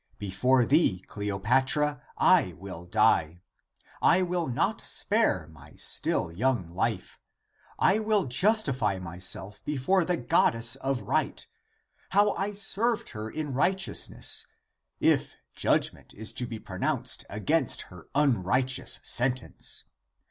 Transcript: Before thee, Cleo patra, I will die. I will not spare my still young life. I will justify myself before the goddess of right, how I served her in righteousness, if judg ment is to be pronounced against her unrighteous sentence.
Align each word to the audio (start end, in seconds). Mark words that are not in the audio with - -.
Before 0.17 0.65
thee, 0.65 1.01
Cleo 1.05 1.37
patra, 1.37 2.01
I 2.17 2.53
will 2.53 2.85
die. 2.87 3.39
I 4.01 4.23
will 4.23 4.47
not 4.47 4.81
spare 4.81 5.47
my 5.49 5.73
still 5.75 6.31
young 6.31 6.67
life. 6.71 7.19
I 7.77 7.99
will 7.99 8.25
justify 8.25 8.97
myself 8.97 9.63
before 9.63 10.03
the 10.03 10.17
goddess 10.17 10.75
of 10.77 11.03
right, 11.03 11.45
how 12.09 12.31
I 12.33 12.53
served 12.53 13.09
her 13.09 13.29
in 13.29 13.53
righteousness, 13.53 14.47
if 14.99 15.35
judg 15.55 15.93
ment 15.93 16.15
is 16.15 16.33
to 16.33 16.47
be 16.47 16.57
pronounced 16.57 17.23
against 17.29 17.83
her 17.93 18.07
unrighteous 18.15 19.01
sentence. 19.03 19.83